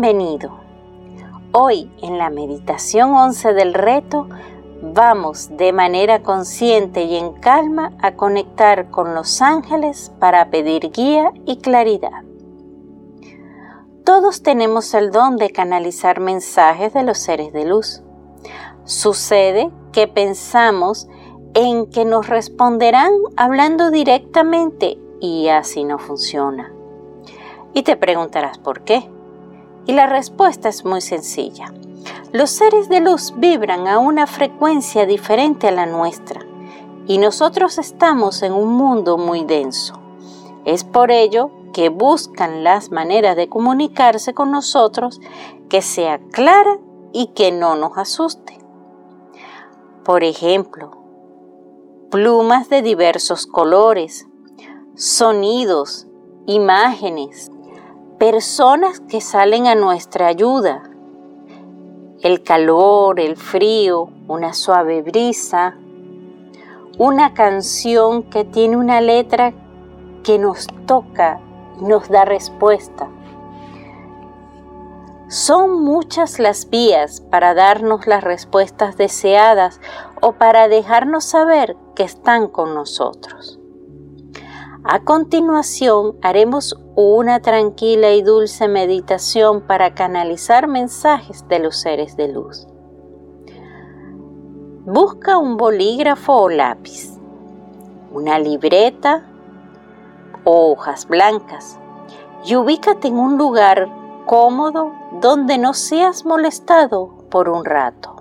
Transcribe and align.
Bienvenido. 0.00 0.52
Hoy 1.50 1.90
en 2.02 2.18
la 2.18 2.30
meditación 2.30 3.14
11 3.14 3.52
del 3.52 3.74
reto 3.74 4.28
vamos 4.80 5.50
de 5.56 5.72
manera 5.72 6.22
consciente 6.22 7.02
y 7.02 7.16
en 7.16 7.32
calma 7.32 7.90
a 8.00 8.14
conectar 8.14 8.92
con 8.92 9.16
los 9.16 9.42
ángeles 9.42 10.12
para 10.20 10.50
pedir 10.50 10.92
guía 10.92 11.32
y 11.46 11.56
claridad. 11.56 12.22
Todos 14.04 14.44
tenemos 14.44 14.94
el 14.94 15.10
don 15.10 15.36
de 15.36 15.50
canalizar 15.50 16.20
mensajes 16.20 16.94
de 16.94 17.02
los 17.02 17.18
seres 17.18 17.52
de 17.52 17.64
luz. 17.64 18.04
Sucede 18.84 19.68
que 19.90 20.06
pensamos 20.06 21.08
en 21.54 21.90
que 21.90 22.04
nos 22.04 22.28
responderán 22.28 23.10
hablando 23.36 23.90
directamente 23.90 24.96
y 25.20 25.48
así 25.48 25.82
no 25.82 25.98
funciona. 25.98 26.72
Y 27.74 27.82
te 27.82 27.96
preguntarás 27.96 28.58
por 28.58 28.82
qué. 28.84 29.10
Y 29.88 29.94
la 29.94 30.06
respuesta 30.06 30.68
es 30.68 30.84
muy 30.84 31.00
sencilla. 31.00 31.72
Los 32.30 32.50
seres 32.50 32.90
de 32.90 33.00
luz 33.00 33.32
vibran 33.38 33.88
a 33.88 33.98
una 33.98 34.26
frecuencia 34.26 35.06
diferente 35.06 35.66
a 35.66 35.70
la 35.70 35.86
nuestra 35.86 36.42
y 37.06 37.16
nosotros 37.16 37.78
estamos 37.78 38.42
en 38.42 38.52
un 38.52 38.68
mundo 38.68 39.16
muy 39.16 39.46
denso. 39.46 39.94
Es 40.66 40.84
por 40.84 41.10
ello 41.10 41.50
que 41.72 41.88
buscan 41.88 42.64
las 42.64 42.90
maneras 42.90 43.34
de 43.34 43.48
comunicarse 43.48 44.34
con 44.34 44.50
nosotros 44.50 45.22
que 45.70 45.80
sea 45.80 46.18
clara 46.32 46.78
y 47.14 47.28
que 47.28 47.50
no 47.50 47.74
nos 47.74 47.96
asuste. 47.96 48.58
Por 50.04 50.22
ejemplo, 50.22 50.90
plumas 52.10 52.68
de 52.68 52.82
diversos 52.82 53.46
colores, 53.46 54.28
sonidos, 54.94 56.06
imágenes, 56.46 57.50
personas 58.18 58.98
que 58.98 59.20
salen 59.20 59.68
a 59.68 59.76
nuestra 59.76 60.26
ayuda, 60.26 60.82
el 62.20 62.42
calor, 62.42 63.20
el 63.20 63.36
frío, 63.36 64.10
una 64.26 64.54
suave 64.54 65.02
brisa, 65.02 65.76
una 66.98 67.32
canción 67.32 68.24
que 68.24 68.44
tiene 68.44 68.76
una 68.76 69.00
letra 69.00 69.52
que 70.24 70.36
nos 70.36 70.66
toca 70.86 71.40
y 71.80 71.84
nos 71.84 72.08
da 72.08 72.24
respuesta. 72.24 73.08
Son 75.28 75.84
muchas 75.84 76.40
las 76.40 76.68
vías 76.70 77.20
para 77.20 77.54
darnos 77.54 78.08
las 78.08 78.24
respuestas 78.24 78.96
deseadas 78.96 79.80
o 80.20 80.32
para 80.32 80.66
dejarnos 80.66 81.24
saber 81.24 81.76
que 81.94 82.02
están 82.02 82.48
con 82.48 82.74
nosotros. 82.74 83.57
A 84.90 85.00
continuación 85.00 86.16
haremos 86.22 86.74
una 86.96 87.40
tranquila 87.40 88.12
y 88.12 88.22
dulce 88.22 88.68
meditación 88.68 89.60
para 89.60 89.92
canalizar 89.92 90.66
mensajes 90.66 91.46
de 91.46 91.58
los 91.58 91.76
seres 91.76 92.16
de 92.16 92.28
luz. 92.28 92.66
Busca 94.86 95.36
un 95.36 95.58
bolígrafo 95.58 96.32
o 96.32 96.48
lápiz, 96.48 97.18
una 98.14 98.38
libreta 98.38 99.26
o 100.44 100.72
hojas 100.72 101.06
blancas 101.06 101.78
y 102.46 102.56
ubícate 102.56 103.08
en 103.08 103.18
un 103.18 103.36
lugar 103.36 103.90
cómodo 104.24 104.94
donde 105.20 105.58
no 105.58 105.74
seas 105.74 106.24
molestado 106.24 107.26
por 107.28 107.50
un 107.50 107.66
rato. 107.66 108.17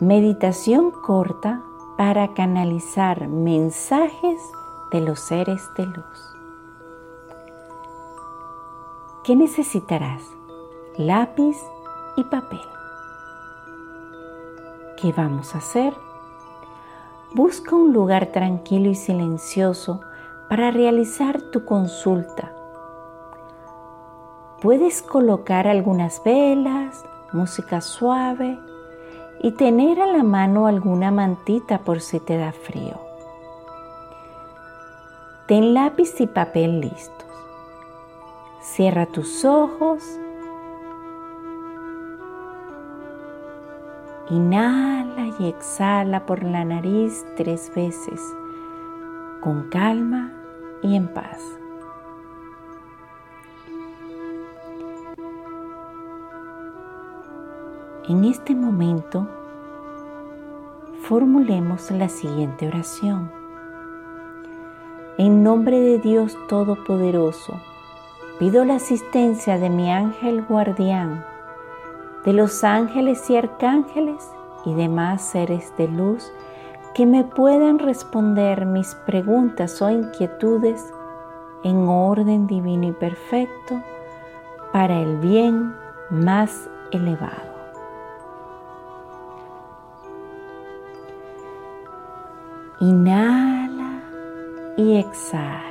Meditación 0.00 0.90
corta 0.90 1.62
para 1.96 2.34
canalizar 2.34 3.28
mensajes 3.28 4.42
de 4.90 5.00
los 5.00 5.18
seres 5.20 5.70
de 5.74 5.86
luz. 5.86 6.36
¿Qué 9.24 9.34
necesitarás? 9.34 10.22
Lápiz 10.98 11.56
y 12.18 12.24
papel. 12.24 12.60
¿Qué 15.00 15.14
vamos 15.16 15.54
a 15.54 15.58
hacer? 15.58 15.94
Busca 17.34 17.74
un 17.74 17.94
lugar 17.94 18.26
tranquilo 18.32 18.90
y 18.90 18.94
silencioso 18.94 20.02
para 20.50 20.70
realizar 20.70 21.40
tu 21.40 21.64
consulta. 21.64 22.52
Puedes 24.60 25.00
colocar 25.00 25.66
algunas 25.66 26.22
velas, 26.22 27.02
música 27.32 27.80
suave 27.80 28.60
y 29.46 29.52
tener 29.52 30.00
a 30.00 30.06
la 30.06 30.24
mano 30.24 30.66
alguna 30.66 31.12
mantita 31.12 31.78
por 31.78 32.00
si 32.00 32.18
te 32.18 32.36
da 32.36 32.50
frío. 32.50 32.98
Ten 35.46 35.72
lápiz 35.72 36.20
y 36.20 36.26
papel 36.26 36.80
listos. 36.80 37.28
Cierra 38.60 39.06
tus 39.06 39.44
ojos. 39.44 40.02
Inhala 44.30 45.28
y 45.38 45.46
exhala 45.46 46.26
por 46.26 46.42
la 46.42 46.64
nariz 46.64 47.24
tres 47.36 47.70
veces, 47.72 48.20
con 49.40 49.68
calma 49.70 50.32
y 50.82 50.96
en 50.96 51.06
paz. 51.06 51.40
En 58.08 58.24
este 58.24 58.54
momento, 58.54 59.26
formulemos 61.02 61.90
la 61.90 62.08
siguiente 62.08 62.68
oración. 62.68 63.32
En 65.18 65.42
nombre 65.42 65.80
de 65.80 65.98
Dios 65.98 66.38
Todopoderoso, 66.48 67.54
pido 68.38 68.64
la 68.64 68.76
asistencia 68.76 69.58
de 69.58 69.70
mi 69.70 69.90
ángel 69.90 70.44
guardián, 70.44 71.24
de 72.24 72.32
los 72.32 72.62
ángeles 72.62 73.28
y 73.28 73.36
arcángeles 73.36 74.30
y 74.64 74.74
demás 74.74 75.22
seres 75.22 75.76
de 75.76 75.88
luz 75.88 76.30
que 76.94 77.06
me 77.06 77.24
puedan 77.24 77.80
responder 77.80 78.66
mis 78.66 78.94
preguntas 79.04 79.82
o 79.82 79.90
inquietudes 79.90 80.94
en 81.64 81.88
orden 81.88 82.46
divino 82.46 82.86
y 82.86 82.92
perfecto 82.92 83.82
para 84.72 85.00
el 85.00 85.16
bien 85.16 85.74
más 86.08 86.70
elevado. 86.92 87.55
Inhala 92.78 94.02
y 94.76 94.98
exhala. 94.98 95.62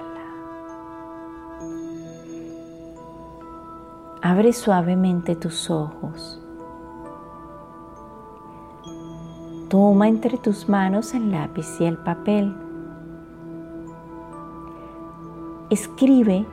Abre 4.24 4.52
suavemente 4.52 5.36
tus 5.36 5.70
ojos. 5.70 6.42
Toma 9.70 10.08
entre 10.08 10.40
tus 10.40 10.68
manos 10.68 11.14
el 11.14 11.30
lápiz 11.30 11.80
y 11.80 11.86
el 11.86 11.98
papel. 11.98 12.56
Escribe 15.70 16.48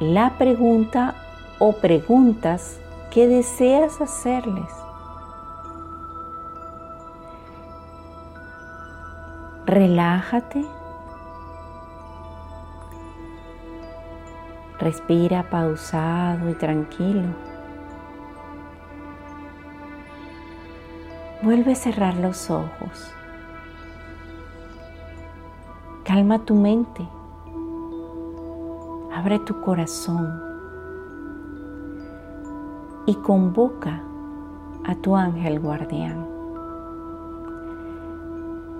la 0.00 0.38
pregunta 0.38 1.14
o 1.58 1.74
preguntas 1.74 2.80
que 3.10 3.28
deseas 3.28 4.00
hacerles. 4.00 4.87
Relájate. 9.68 10.64
Respira 14.78 15.42
pausado 15.50 16.48
y 16.48 16.54
tranquilo. 16.54 17.34
Vuelve 21.42 21.72
a 21.72 21.74
cerrar 21.74 22.16
los 22.16 22.50
ojos. 22.50 23.12
Calma 26.02 26.38
tu 26.38 26.54
mente. 26.54 27.06
Abre 29.14 29.38
tu 29.40 29.60
corazón 29.60 30.32
y 33.04 33.14
convoca 33.16 34.00
a 34.86 34.94
tu 34.94 35.14
ángel 35.14 35.60
guardián. 35.60 36.26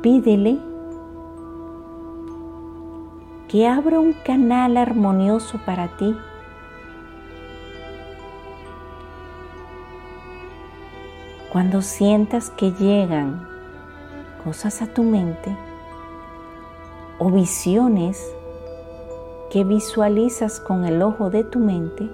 Pídele 0.01 0.78
que 3.49 3.67
abra 3.67 3.99
un 3.99 4.13
canal 4.13 4.77
armonioso 4.77 5.59
para 5.65 5.89
ti. 5.97 6.15
Cuando 11.51 11.81
sientas 11.81 12.51
que 12.51 12.73
llegan 12.73 13.49
cosas 14.45 14.83
a 14.83 14.87
tu 14.87 15.03
mente 15.03 15.57
o 17.19 17.31
visiones 17.31 18.23
que 19.51 19.65
visualizas 19.65 20.61
con 20.61 20.85
el 20.85 21.01
ojo 21.01 21.31
de 21.31 21.43
tu 21.43 21.59
mente, 21.59 22.11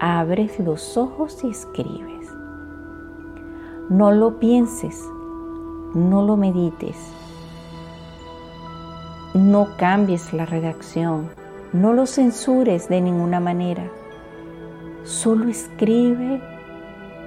abres 0.00 0.58
los 0.58 0.96
ojos 0.96 1.44
y 1.44 1.50
escribes. 1.50 2.28
No 3.88 4.10
lo 4.10 4.40
pienses, 4.40 5.08
no 5.94 6.22
lo 6.22 6.36
medites, 6.36 6.96
no 9.34 9.76
cambies 9.76 10.32
la 10.32 10.46
redacción, 10.46 11.28
no 11.72 11.92
lo 11.92 12.06
censures 12.06 12.88
de 12.88 13.00
ninguna 13.00 13.40
manera. 13.40 13.84
Solo 15.04 15.48
escribe 15.48 16.40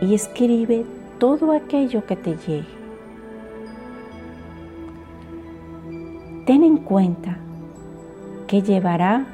y 0.02 0.13
escribe 0.13 0.86
todo 1.19 1.52
aquello 1.52 2.06
que 2.06 2.16
te 2.16 2.36
llegue. 2.36 2.75
Ten 6.46 6.63
en 6.63 6.78
cuenta 6.78 7.38
que 8.48 8.62
llevará 8.62 9.25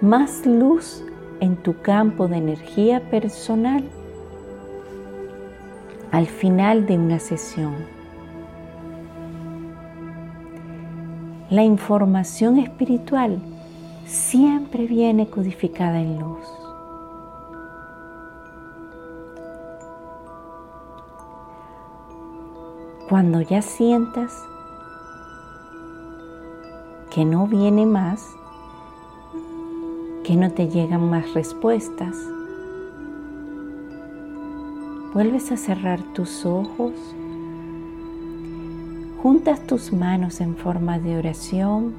más 0.00 0.46
luz 0.46 1.04
en 1.40 1.56
tu 1.56 1.80
campo 1.80 2.28
de 2.28 2.36
energía 2.36 3.00
personal 3.10 3.82
al 6.12 6.26
final 6.26 6.86
de 6.86 6.96
una 6.96 7.18
sesión. 7.18 7.93
La 11.50 11.62
información 11.62 12.58
espiritual 12.58 13.38
siempre 14.06 14.86
viene 14.86 15.28
codificada 15.28 16.00
en 16.00 16.18
luz. 16.18 16.46
Cuando 23.08 23.40
ya 23.42 23.62
sientas 23.62 24.32
que 27.10 27.24
no 27.24 27.46
viene 27.46 27.86
más, 27.86 28.26
que 30.24 30.36
no 30.36 30.50
te 30.50 30.68
llegan 30.68 31.10
más 31.10 31.34
respuestas, 31.34 32.16
Vuelves 35.14 35.52
a 35.52 35.56
cerrar 35.56 36.02
tus 36.12 36.44
ojos, 36.44 36.92
juntas 39.24 39.66
tus 39.66 39.90
manos 39.90 40.42
en 40.42 40.54
forma 40.54 40.98
de 40.98 41.16
oración 41.16 41.94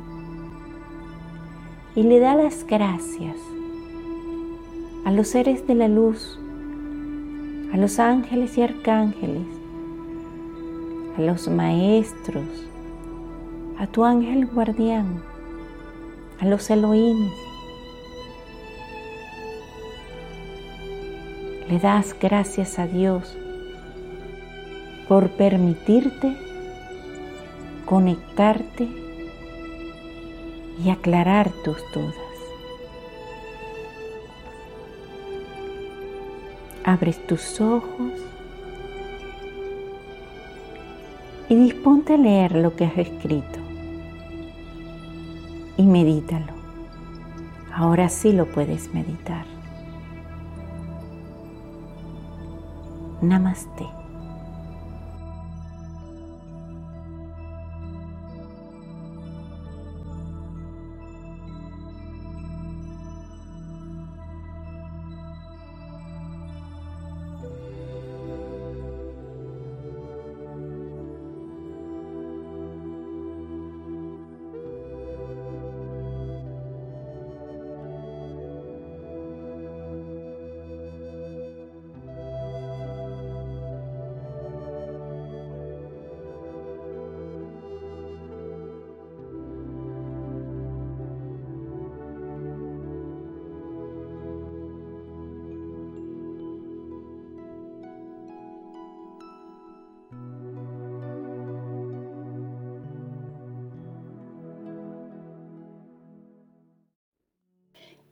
y 1.95 2.03
le 2.03 2.19
das 2.19 2.37
las 2.37 2.67
gracias 2.67 3.35
a 5.05 5.11
los 5.11 5.29
seres 5.29 5.65
de 5.65 5.73
la 5.73 5.87
luz, 5.87 6.37
a 7.73 7.77
los 7.77 7.97
ángeles 7.97 8.59
y 8.59 8.61
arcángeles, 8.61 9.47
a 11.17 11.21
los 11.21 11.47
maestros, 11.47 12.45
a 13.79 13.87
tu 13.87 14.05
ángel 14.05 14.45
guardián, 14.45 15.23
a 16.39 16.45
los 16.45 16.69
Elohim, 16.69 17.31
le 21.67 21.79
das 21.79 22.15
gracias 22.21 22.77
a 22.77 22.85
Dios 22.85 23.35
por 25.07 25.31
permitirte 25.31 26.44
conectarte 27.85 28.87
y 30.83 30.89
aclarar 30.89 31.51
tus 31.63 31.77
dudas. 31.93 32.15
Abres 36.83 37.25
tus 37.25 37.61
ojos 37.61 38.11
y 41.49 41.55
disponte 41.55 42.13
a 42.13 42.17
leer 42.17 42.53
lo 42.55 42.75
que 42.75 42.85
has 42.85 42.97
escrito 42.97 43.59
y 45.77 45.83
medítalo. 45.83 46.53
Ahora 47.73 48.09
sí 48.09 48.31
lo 48.31 48.45
puedes 48.45 48.93
meditar. 48.93 49.45
Namaste. 53.21 54.04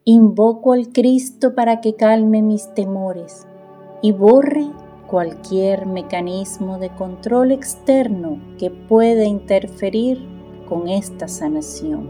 Invoco 0.05 0.73
al 0.73 0.89
Cristo 0.89 1.55
para 1.55 1.79
que 1.79 1.95
calme 1.95 2.41
mis 2.41 2.73
temores 2.73 3.47
y 4.01 4.11
borre 4.11 4.67
cualquier 5.07 5.85
mecanismo 5.85 6.77
de 6.77 6.89
control 6.89 7.53
externo 7.53 8.37
que 8.59 8.69
pueda 8.69 9.23
interferir 9.23 10.19
con 10.67 10.89
esta 10.89 11.29
sanación. 11.29 12.09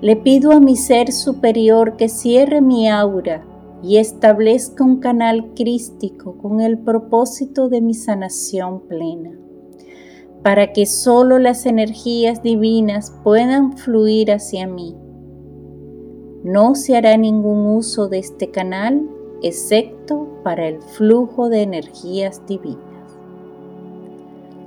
Le 0.00 0.16
pido 0.16 0.50
a 0.50 0.58
mi 0.58 0.74
ser 0.74 1.12
superior 1.12 1.96
que 1.96 2.08
cierre 2.08 2.60
mi 2.60 2.88
aura 2.88 3.44
y 3.80 3.98
establezca 3.98 4.82
un 4.82 4.98
canal 4.98 5.54
crístico 5.54 6.36
con 6.36 6.60
el 6.60 6.78
propósito 6.80 7.68
de 7.68 7.80
mi 7.80 7.94
sanación 7.94 8.88
plena, 8.88 9.38
para 10.42 10.72
que 10.72 10.86
solo 10.86 11.38
las 11.38 11.64
energías 11.64 12.42
divinas 12.42 13.14
puedan 13.22 13.76
fluir 13.78 14.32
hacia 14.32 14.66
mí 14.66 14.96
no 16.52 16.74
se 16.74 16.96
hará 16.96 17.16
ningún 17.16 17.66
uso 17.76 18.08
de 18.08 18.18
este 18.18 18.50
canal 18.50 19.08
excepto 19.42 20.26
para 20.42 20.66
el 20.66 20.82
flujo 20.82 21.48
de 21.48 21.62
energías 21.62 22.44
divinas. 22.46 22.80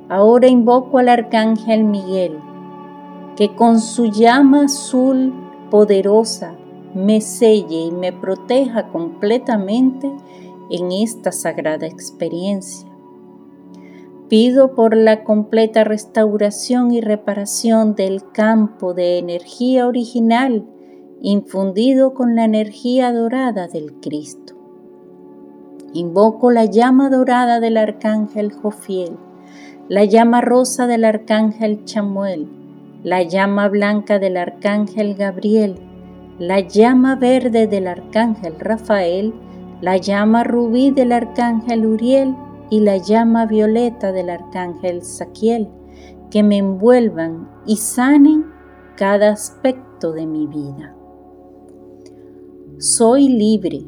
Ahora 0.07 0.47
invoco 0.47 0.99
al 0.99 1.09
arcángel 1.09 1.83
Miguel, 1.83 2.37
que 3.35 3.53
con 3.55 3.79
su 3.79 4.05
llama 4.05 4.65
azul 4.65 5.33
poderosa 5.69 6.55
me 6.93 7.19
selle 7.19 7.81
y 7.87 7.91
me 7.91 8.13
proteja 8.13 8.89
completamente 8.89 10.09
en 10.69 10.91
esta 10.91 11.31
sagrada 11.31 11.87
experiencia. 11.87 12.87
Pido 14.29 14.73
por 14.73 14.95
la 14.95 15.23
completa 15.23 15.83
restauración 15.83 16.91
y 16.91 17.01
reparación 17.01 17.95
del 17.95 18.31
campo 18.31 18.93
de 18.93 19.19
energía 19.19 19.85
original 19.87 20.65
infundido 21.25 22.13
con 22.13 22.35
la 22.35 22.43
energía 22.43 23.13
dorada 23.13 23.69
del 23.69 23.93
Cristo. 24.01 24.55
Invoco 25.93 26.51
la 26.51 26.65
llama 26.65 27.09
dorada 27.09 27.61
del 27.61 27.77
arcángel 27.77 28.51
Jofiel, 28.51 29.15
la 29.87 30.03
llama 30.03 30.41
rosa 30.41 30.85
del 30.85 31.05
arcángel 31.05 31.85
Chamuel, 31.85 32.49
la 33.03 33.23
llama 33.23 33.69
blanca 33.69 34.19
del 34.19 34.35
arcángel 34.35 35.15
Gabriel, 35.15 35.77
la 36.39 36.59
llama 36.59 37.15
verde 37.15 37.67
del 37.67 37.87
arcángel 37.87 38.59
Rafael, 38.59 39.33
la 39.79 39.95
llama 39.95 40.43
rubí 40.43 40.91
del 40.91 41.13
arcángel 41.13 41.85
Uriel 41.85 42.35
y 42.69 42.81
la 42.81 42.97
llama 42.97 43.45
violeta 43.45 44.11
del 44.11 44.29
arcángel 44.29 45.03
Saquiel, 45.03 45.69
que 46.29 46.43
me 46.43 46.57
envuelvan 46.57 47.47
y 47.65 47.77
sanen 47.77 48.43
cada 48.97 49.31
aspecto 49.31 50.11
de 50.11 50.25
mi 50.25 50.47
vida. 50.47 50.93
Soy 52.79 53.29
libre, 53.29 53.85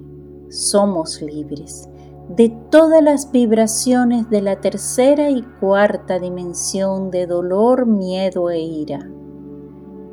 somos 0.50 1.22
libres 1.22 1.90
de 2.30 2.50
todas 2.72 3.04
las 3.04 3.32
vibraciones 3.32 4.30
de 4.30 4.42
la 4.42 4.60
tercera 4.60 5.30
y 5.30 5.44
cuarta 5.60 6.20
dimensión 6.20 7.12
de 7.12 7.28
dolor, 7.28 7.86
miedo 7.86 8.50
e 8.50 8.60
ira. 8.60 9.08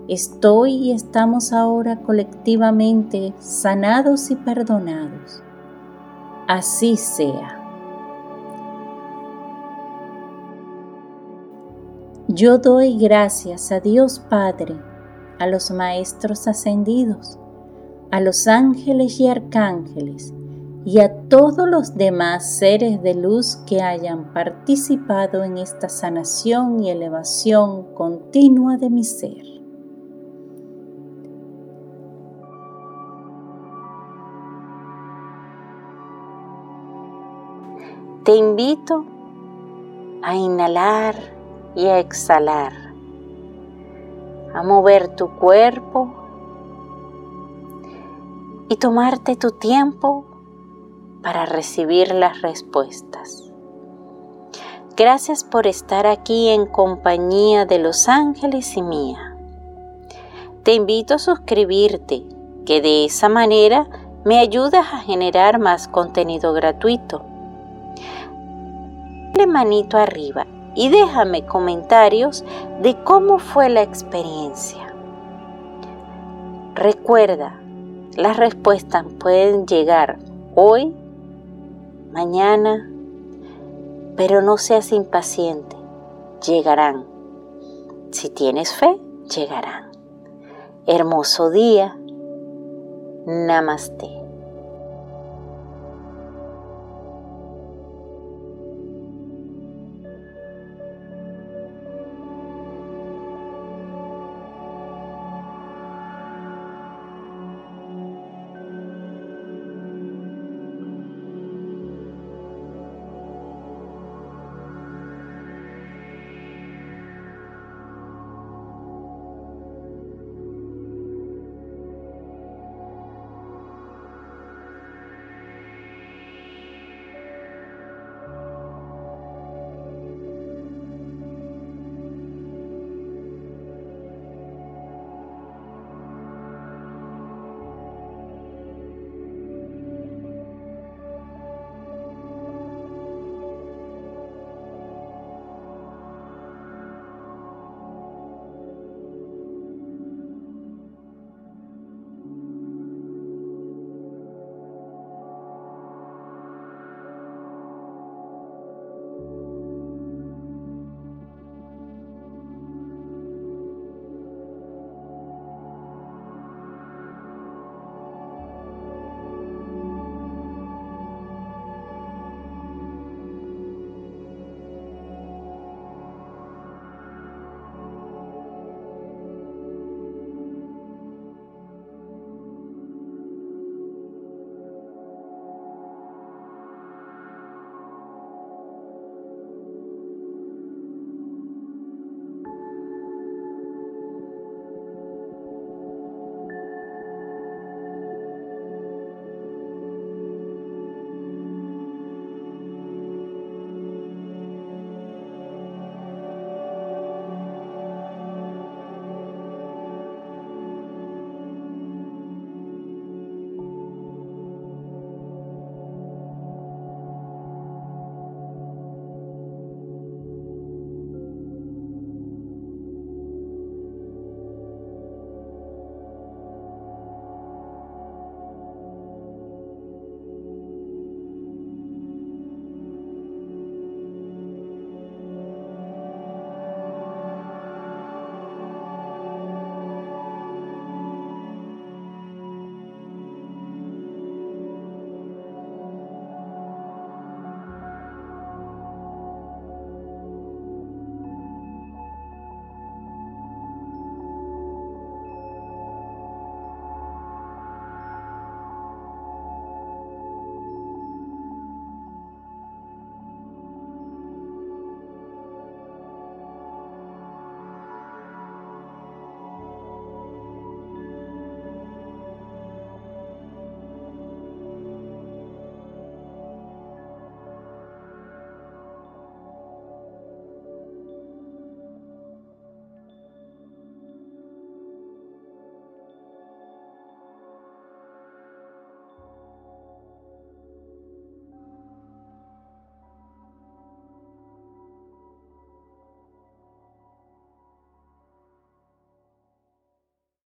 Estoy 0.09 0.75
y 0.75 0.93
estamos 0.93 1.53
ahora 1.53 2.03
colectivamente 2.03 3.33
sanados 3.39 4.31
y 4.31 4.37
perdonados. 4.37 5.43
Así 6.49 6.97
sea. 6.97 7.59
Yo 12.29 12.59
doy 12.59 12.99
gracias 12.99 13.73
a 13.73 13.81
Dios 13.81 14.19
Padre, 14.19 14.75
a 15.39 15.47
los 15.47 15.71
Maestros 15.71 16.47
Ascendidos, 16.47 17.39
a 18.13 18.21
los 18.21 18.47
ángeles 18.47 19.19
y 19.21 19.27
arcángeles 19.27 20.35
y 20.85 21.01
a 21.01 21.29
todos 21.29 21.67
los 21.67 21.95
demás 21.95 22.59
seres 22.59 23.03
de 23.03 23.15
luz 23.15 23.57
que 23.67 23.81
hayan 23.81 24.35
participado 24.35 25.45
en 25.45 25.57
esta 25.57 25.89
sanación 25.89 26.83
y 26.83 26.91
elevación 26.91 27.95
continua 27.95 28.77
de 28.77 28.91
mi 28.91 29.03
ser. 29.03 29.47
Te 38.25 38.37
invito 38.37 39.07
a 40.23 40.37
inhalar 40.37 41.17
y 41.75 41.87
a 41.87 41.99
exhalar, 41.99 42.75
a 44.53 44.63
mover 44.63 45.17
tu 45.17 45.31
cuerpo 45.39 46.22
y 48.69 48.77
tomarte 48.77 49.37
tu 49.37 49.51
tiempo 49.51 50.25
para 51.23 51.47
recibir 51.47 52.13
las 52.15 52.43
respuestas. 52.43 53.53
Gracias 54.97 55.45
por 55.45 55.67
estar 55.67 56.07
aquí 56.07 56.49
en 56.49 56.67
compañía 56.67 57.65
de 57.65 57.79
los 57.79 58.09
ángeles 58.09 58.77
y 58.77 58.83
mía. 58.83 59.37
Te 60.65 60.75
invito 60.75 61.15
a 61.15 61.19
suscribirte, 61.19 62.25
que 62.67 62.81
de 62.81 63.05
esa 63.07 63.29
manera 63.29 63.89
me 64.25 64.39
ayudas 64.39 64.87
a 64.93 64.99
generar 64.99 65.59
más 65.59 65.89
contenido 65.89 66.53
gratuito. 66.53 67.23
Dale 69.33 69.47
manito 69.47 69.97
arriba 69.97 70.47
y 70.75 70.89
déjame 70.89 71.45
comentarios 71.47 72.45
de 72.81 73.03
cómo 73.03 73.39
fue 73.39 73.69
la 73.69 73.83
experiencia. 73.83 74.95
Recuerda, 76.75 77.62
las 78.17 78.37
respuestas 78.37 79.05
pueden 79.19 79.67
llegar 79.67 80.19
hoy 80.55 80.95
mañana, 82.13 82.89
pero 84.17 84.43
no 84.43 84.59
seas 84.59 84.93
impaciente, 84.93 85.77
llegarán. 86.47 87.05
Si 88.11 88.29
tienes 88.29 88.75
fe, 88.75 88.99
llegarán. 89.35 89.91
Hermoso 90.87 91.51
día. 91.51 91.97
Namaste. 93.25 94.22